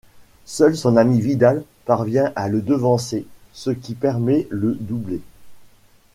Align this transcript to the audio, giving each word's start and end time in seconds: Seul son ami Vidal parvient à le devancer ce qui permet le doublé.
Seul 0.45 0.75
son 0.75 0.97
ami 0.97 1.21
Vidal 1.21 1.63
parvient 1.85 2.33
à 2.35 2.49
le 2.49 2.63
devancer 2.63 3.27
ce 3.53 3.69
qui 3.69 3.93
permet 3.93 4.47
le 4.49 4.73
doublé. 4.73 5.21